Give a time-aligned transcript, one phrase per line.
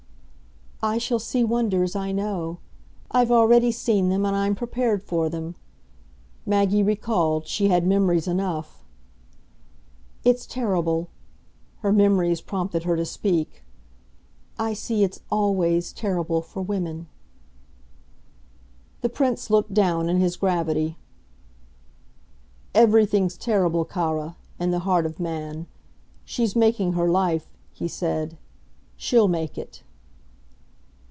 [0.83, 2.57] "I shall see wonders, I know.
[3.11, 5.53] I've already seen them, and I'm prepared for them."
[6.43, 8.83] Maggie recalled she had memories enough.
[10.23, 11.09] "It's terrible"
[11.81, 13.61] her memories prompted her to speak.
[14.57, 17.05] "I see it's ALWAYS terrible for women."
[19.01, 20.97] The Prince looked down in his gravity.
[22.73, 25.67] "Everything's terrible, cara, in the heart of man.
[26.25, 28.39] She's making her life," he said.
[28.97, 29.83] "She'll make it."